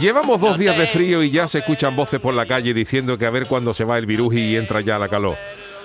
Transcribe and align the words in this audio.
Llevamos 0.00 0.40
dos 0.40 0.58
días 0.58 0.78
de 0.78 0.86
frío 0.86 1.22
y 1.22 1.30
ya 1.30 1.46
se 1.46 1.58
escuchan 1.58 1.94
voces 1.94 2.18
por 2.18 2.32
la 2.32 2.46
calle 2.46 2.72
diciendo 2.72 3.18
que 3.18 3.26
a 3.26 3.30
ver 3.30 3.46
cuándo 3.46 3.74
se 3.74 3.84
va 3.84 3.98
el 3.98 4.06
viruji 4.06 4.40
y 4.40 4.56
entra 4.56 4.80
ya 4.80 4.98
la 4.98 5.08
calor. 5.08 5.36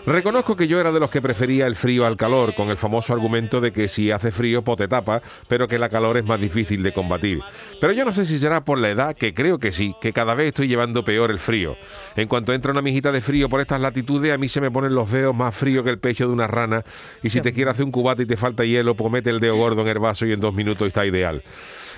Reconozco 0.06 0.56
que 0.56 0.70
yo 0.70 0.80
era 0.80 0.94
de 0.94 1.02
los 1.02 1.12
que 1.12 1.22
prefería 1.22 1.68
el 1.68 1.76
frío 1.76 2.06
al 2.06 2.16
calor, 2.16 2.56
con 2.56 2.70
el 2.70 2.78
famoso 2.78 3.12
argumento 3.12 3.60
de 3.60 3.74
que 3.74 3.90
si 3.90 4.10
hace 4.10 4.32
frío, 4.32 4.62
pote 4.62 4.88
tapa, 4.88 5.22
pero 5.50 5.68
que 5.68 5.78
la 5.78 5.90
calor 5.90 6.16
es 6.16 6.24
más 6.24 6.40
difícil 6.40 6.82
de 6.82 6.94
combatir. 6.94 7.42
Pero 7.82 7.92
yo 7.92 8.06
no 8.06 8.14
sé 8.14 8.26
si 8.26 8.40
será 8.40 8.64
por 8.64 8.80
la 8.80 8.90
edad, 8.90 9.14
que 9.14 9.34
creo 9.34 9.60
que 9.60 9.74
sí, 9.74 9.94
que 10.00 10.14
cada 10.14 10.34
vez 10.34 10.48
estoy 10.48 10.70
llevando 10.70 11.04
peor 11.04 11.30
el 11.30 11.40
frío. 11.40 11.76
En 12.16 12.30
cuanto 12.30 12.54
entra 12.54 12.72
una 12.72 12.82
mijita 12.82 13.12
de 13.12 13.20
frío 13.20 13.50
por 13.50 13.60
estas 13.60 13.82
latitudes, 13.82 14.32
a 14.32 14.38
mí 14.38 14.48
se 14.48 14.62
me 14.62 14.72
ponen 14.72 14.96
los 14.96 15.12
dedos 15.12 15.36
más 15.36 15.54
fríos 15.54 15.84
que 15.84 15.90
el 15.90 16.00
pecho 16.00 16.26
de 16.26 16.34
una 16.34 16.48
rana, 16.48 16.86
y 17.22 17.30
si 17.30 17.42
te 17.42 17.52
quieres 17.52 17.74
hacer 17.74 17.84
un 17.84 17.92
cubate 17.92 18.24
y 18.24 18.26
te 18.26 18.38
falta 18.38 18.64
hielo, 18.64 18.96
pues 18.96 19.12
mete 19.12 19.30
el 19.30 19.42
dedo 19.42 19.56
gordo 19.58 19.82
en 19.82 19.90
el 19.90 20.00
vaso 20.00 20.26
y 20.26 20.32
en 20.32 20.40
dos 20.40 20.54
minutos 20.54 20.88
está 20.88 21.06
ideal. 21.06 21.44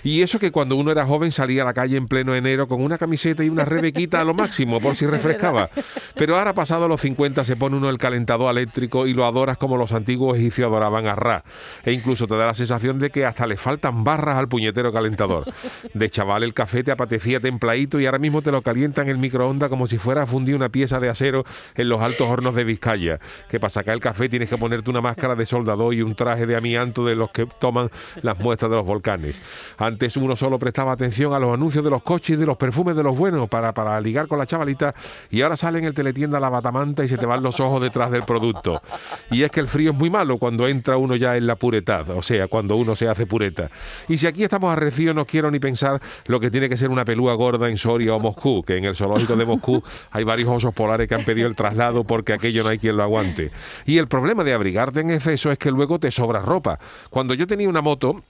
Y 0.04 0.22
eso 0.22 0.40
que 0.40 0.52
cuando 0.52 0.76
uno 0.76 0.92
era 0.92 1.06
joven 1.06 1.32
salía 1.32 1.64
a 1.64 1.66
la 1.66 1.74
calle 1.74 1.98
en 1.98 2.08
pleno 2.08 2.36
enero 2.36 2.68
con 2.68 2.82
una 2.82 2.98
camiseta 2.98 3.44
y 3.44 3.50
una 3.50 3.66
rebequita 3.66 4.22
a 4.22 4.24
lo 4.24 4.34
máximo, 4.34 4.80
por 4.80 4.96
si 4.96 5.06
refrescaba. 5.08 5.70
Pero 6.16 6.38
ahora 6.38 6.54
pasado 6.54 6.88
los 6.88 7.02
50 7.02 7.44
se 7.44 7.56
pone 7.56 7.78
uno 7.78 7.90
el 7.90 7.98
calentador 7.98 8.52
eléctrico 8.52 9.08
y 9.08 9.14
lo 9.14 9.26
adoras 9.26 9.58
como 9.58 9.78
los 9.78 9.92
antiguos 9.92 10.38
egipcios 10.38 10.68
adoraban 10.68 11.08
a 11.08 11.16
Ra. 11.16 11.44
E 11.84 11.92
incluso 11.92 12.28
te 12.28 12.36
da 12.36 12.48
la 12.48 12.54
sensación 12.54 13.00
de 13.00 13.10
que 13.10 13.26
hasta 13.26 13.48
le 13.48 13.58
faltan 13.58 14.04
barras 14.04 14.38
al 14.38 14.48
puñetero 14.48 14.92
calentador. 14.92 15.46
De 15.94 16.10
chaval 16.10 16.44
el 16.44 16.54
café 16.54 16.84
te 16.84 16.92
apetecía 16.92 17.40
templadito 17.40 18.00
y 18.00 18.06
ahora 18.06 18.20
mismo 18.20 18.42
te 18.42 18.52
lo 18.52 18.62
calienta 18.62 19.02
en 19.02 19.10
el 19.10 19.18
microondas 19.18 19.70
como 19.70 19.88
si 19.88 19.98
fuera 19.98 20.24
a 20.24 20.28
fundir 20.28 20.56
una 20.56 20.70
pieza 20.70 21.00
de 21.00 21.10
acero 21.10 21.44
en 21.76 21.90
los 21.90 22.02
altos 22.02 22.28
hornos 22.28 22.56
de 22.56 22.64
Vizcaya. 22.64 23.20
Que 23.50 23.60
para 23.60 23.70
sacar 23.70 23.94
el 23.94 24.00
café 24.00 24.30
tienes 24.30 24.50
que 24.50 24.58
ponerte 24.58 24.90
una 24.90 25.02
máscara 25.02 25.36
de 25.36 25.46
soldador 25.46 25.94
y 25.94 26.02
un 26.02 26.16
traje 26.16 26.46
de 26.46 26.56
amianto 26.56 27.06
de 27.06 27.16
los 27.16 27.32
que 27.32 27.46
toman 27.46 27.90
las 28.22 28.40
muestras 28.40 28.72
de 28.72 28.78
los 28.78 28.86
volcanes. 28.86 29.42
Antes 29.90 30.16
uno 30.18 30.36
solo 30.36 30.60
prestaba 30.60 30.92
atención 30.92 31.34
a 31.34 31.40
los 31.40 31.52
anuncios 31.52 31.84
de 31.84 31.90
los 31.90 32.04
coches 32.04 32.36
y 32.36 32.40
de 32.40 32.46
los 32.46 32.58
perfumes 32.58 32.96
de 32.96 33.02
los 33.02 33.18
buenos 33.18 33.50
para, 33.50 34.00
ligar 34.02 34.28
con 34.28 34.38
la 34.38 34.46
chavalita 34.46 34.94
y 35.32 35.42
ahora 35.42 35.58
sale 35.58 35.80
en 35.80 35.86
el 35.86 35.96
teletienda 35.96 36.40
la 36.40 36.50
batamanta 36.50 37.04
y 37.04 37.08
se 37.08 37.18
te 37.18 37.26
van 37.26 37.42
los 37.42 37.60
ojos 37.60 37.82
detrás 37.82 38.12
del 38.12 38.22
producto. 38.22 38.84
Y 39.32 39.42
es 39.42 39.50
que 39.50 39.60
el 39.60 39.68
frío 39.68 39.90
es 39.90 39.98
muy 39.98 40.12
malo 40.12 40.38
cuando 40.38 40.68
entra 40.68 40.98
uno 40.98 41.16
ya 41.16 41.38
en 41.38 41.48
la 41.48 41.56
puretad, 41.56 42.08
o 42.12 42.22
sea, 42.22 42.48
cuando 42.48 42.76
uno 42.76 42.96
se 42.96 43.08
hace 43.08 43.26
pureta. 43.26 43.72
Y 44.08 44.20
si 44.20 44.28
aquí 44.28 44.44
estamos 44.44 44.72
arrecidos, 44.72 45.16
no 45.16 45.26
quiero 45.26 45.50
ni 45.50 45.58
pensar 45.60 46.00
lo 46.28 46.40
que 46.40 46.52
tiene 46.52 46.70
que 46.70 46.78
ser 46.78 46.92
una 46.92 47.04
pelúa 47.04 47.34
gorda 47.34 47.68
en 47.68 47.80
Soria 47.80 48.14
o 48.14 48.20
Moscú, 48.20 48.62
que 48.62 48.78
en 48.78 48.86
el 48.86 48.96
zoológico 48.96 49.36
de 49.36 49.46
Moscú 49.46 49.82
hay 50.12 50.24
varios 50.24 50.50
osos 50.50 50.72
polares 50.72 51.08
que 51.08 51.16
han 51.16 51.24
pedido 51.24 51.48
el 51.48 51.56
traslado 51.56 52.04
porque 52.04 52.34
aquello 52.34 52.62
no 52.62 52.70
hay 52.70 52.78
quien 52.78 52.96
lo 52.96 53.02
aguante. 53.02 53.50
Y 53.88 53.98
el 53.98 54.08
problema 54.08 54.44
de 54.44 54.54
abrigarte 54.54 55.00
en 55.00 55.10
exceso 55.10 55.52
es 55.52 55.58
que 55.58 55.72
luego 55.72 55.98
te 55.98 56.12
sobra 56.12 56.44
ropa. 56.44 56.80
Cuando 57.10 57.34
yo 57.34 57.48
tenía 57.48 57.68
una 57.68 57.82
moto, 57.82 58.22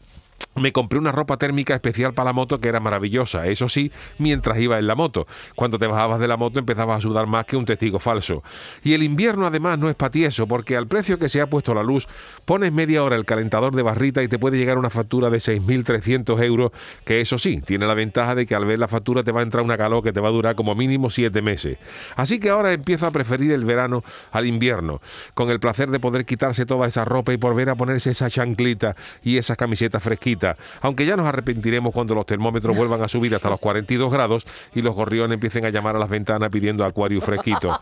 me 0.55 0.71
compré 0.71 0.99
una 0.99 1.11
ropa 1.11 1.37
térmica 1.37 1.73
especial 1.73 2.13
para 2.13 2.29
la 2.29 2.33
moto 2.33 2.59
que 2.59 2.69
era 2.69 2.79
maravillosa, 2.79 3.47
eso 3.47 3.69
sí, 3.69 3.91
mientras 4.17 4.59
iba 4.59 4.77
en 4.77 4.87
la 4.87 4.95
moto. 4.95 5.27
Cuando 5.55 5.79
te 5.79 5.87
bajabas 5.87 6.19
de 6.19 6.27
la 6.27 6.37
moto 6.37 6.59
empezabas 6.59 6.97
a 6.97 7.01
sudar 7.01 7.27
más 7.27 7.45
que 7.45 7.55
un 7.55 7.65
testigo 7.65 7.99
falso. 7.99 8.43
Y 8.83 8.93
el 8.93 9.03
invierno 9.03 9.45
además 9.45 9.79
no 9.79 9.89
es 9.89 9.95
patieso, 9.95 10.47
porque 10.47 10.75
al 10.75 10.88
precio 10.88 11.17
que 11.17 11.29
se 11.29 11.41
ha 11.41 11.47
puesto 11.47 11.73
la 11.73 11.83
luz, 11.83 12.07
pones 12.45 12.73
media 12.73 13.03
hora 13.03 13.15
el 13.15 13.25
calentador 13.25 13.75
de 13.75 13.83
barrita 13.83 14.21
y 14.23 14.27
te 14.27 14.39
puede 14.39 14.57
llegar 14.57 14.77
una 14.77 14.89
factura 14.89 15.29
de 15.29 15.38
6.300 15.38 16.43
euros, 16.43 16.71
que 17.05 17.21
eso 17.21 17.38
sí, 17.38 17.61
tiene 17.61 17.88
la 17.88 17.93
ventaja 17.93 18.35
de 18.35 18.45
que 18.45 18.55
al 18.55 18.65
ver 18.65 18.79
la 18.79 18.88
factura 18.88 19.23
te 19.23 19.31
va 19.31 19.39
a 19.39 19.43
entrar 19.43 19.63
una 19.63 19.77
calor 19.77 20.03
que 20.03 20.11
te 20.11 20.19
va 20.19 20.29
a 20.29 20.31
durar 20.31 20.55
como 20.55 20.75
mínimo 20.75 21.09
7 21.09 21.41
meses. 21.41 21.77
Así 22.15 22.39
que 22.39 22.49
ahora 22.49 22.73
empiezo 22.73 23.05
a 23.05 23.11
preferir 23.11 23.51
el 23.51 23.65
verano 23.65 24.03
al 24.31 24.45
invierno, 24.45 24.99
con 25.33 25.49
el 25.49 25.59
placer 25.59 25.89
de 25.89 25.99
poder 25.99 26.25
quitarse 26.25 26.65
toda 26.65 26.88
esa 26.88 27.05
ropa 27.05 27.31
y 27.33 27.38
volver 27.38 27.69
a 27.69 27.75
ponerse 27.75 28.11
esa 28.11 28.29
chanclita 28.29 28.95
y 29.23 29.38
esas 29.38 29.55
camisetas 29.55 30.03
fresquitas 30.03 30.38
aunque 30.81 31.05
ya 31.05 31.16
nos 31.16 31.27
arrepentiremos 31.27 31.94
cuando 31.94 32.16
los 32.16 32.25
termómetros 32.25 32.75
vuelvan 32.75 33.01
a 33.01 33.07
subir 33.07 33.35
hasta 33.35 33.50
los 33.50 33.59
42 33.69 34.11
grados 34.11 34.45
y 34.73 34.81
los 34.81 34.95
gorriones 34.95 35.35
empiecen 35.35 35.66
a 35.66 35.69
llamar 35.69 35.95
a 35.95 36.00
las 36.00 36.09
ventanas 36.09 36.50
pidiendo 36.50 36.85
acuario 36.85 37.22
fresquito. 37.22 37.79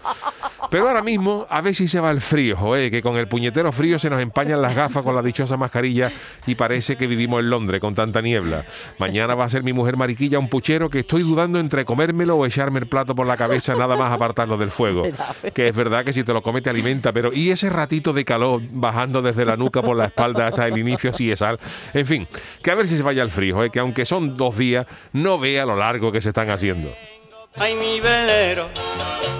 Pero 0.69 0.87
ahora 0.87 1.01
mismo, 1.01 1.45
a 1.49 1.61
ver 1.61 1.75
si 1.75 1.87
se 1.87 1.99
va 1.99 2.11
el 2.11 2.21
frío, 2.21 2.57
joder, 2.57 2.91
que 2.91 3.01
con 3.01 3.17
el 3.17 3.27
puñetero 3.27 3.71
frío 3.71 3.99
se 3.99 4.09
nos 4.09 4.21
empañan 4.21 4.61
las 4.61 4.75
gafas 4.75 5.03
con 5.03 5.15
la 5.15 5.21
dichosa 5.21 5.57
mascarilla 5.57 6.11
y 6.45 6.55
parece 6.55 6.97
que 6.97 7.07
vivimos 7.07 7.39
en 7.39 7.49
Londres 7.49 7.79
con 7.79 7.95
tanta 7.95 8.21
niebla. 8.21 8.65
Mañana 8.97 9.35
va 9.35 9.45
a 9.45 9.49
ser 9.49 9.63
mi 9.63 9.73
mujer 9.73 9.97
mariquilla 9.97 10.39
un 10.39 10.49
puchero 10.49 10.89
que 10.89 10.99
estoy 10.99 11.23
dudando 11.23 11.59
entre 11.59 11.85
comérmelo 11.85 12.35
o 12.35 12.45
echarme 12.45 12.79
el 12.79 12.87
plato 12.87 13.15
por 13.15 13.25
la 13.25 13.37
cabeza 13.37 13.75
nada 13.75 13.95
más 13.95 14.11
apartarlo 14.11 14.57
del 14.57 14.71
fuego. 14.71 15.03
Que 15.53 15.69
es 15.69 15.75
verdad 15.75 16.03
que 16.03 16.13
si 16.13 16.23
te 16.23 16.33
lo 16.33 16.41
comes 16.41 16.63
te 16.63 16.69
alimenta, 16.69 17.11
pero 17.11 17.31
¿y 17.33 17.49
ese 17.51 17.69
ratito 17.69 18.13
de 18.13 18.25
calor 18.25 18.61
bajando 18.71 19.21
desde 19.21 19.45
la 19.45 19.55
nuca 19.55 19.81
por 19.81 19.95
la 19.95 20.05
espalda 20.05 20.47
hasta 20.47 20.67
el 20.67 20.77
inicio 20.77 21.13
si 21.13 21.31
es 21.31 21.39
sal? 21.39 21.59
En 21.93 22.05
fin, 22.05 22.27
que 22.61 22.71
a 22.71 22.75
ver 22.75 22.87
si 22.87 22.97
se 22.97 23.03
vaya 23.03 23.23
el 23.23 23.31
frío, 23.31 23.63
¿eh? 23.63 23.69
que 23.69 23.79
aunque 23.79 24.05
son 24.05 24.35
dos 24.35 24.57
días, 24.57 24.85
no 25.13 25.39
vea 25.39 25.65
lo 25.65 25.75
largo 25.75 26.11
que 26.11 26.21
se 26.21 26.29
están 26.29 26.49
haciendo. 26.49 26.93
Ay, 27.55 27.75
mi 27.75 27.99
velero, 27.99 28.69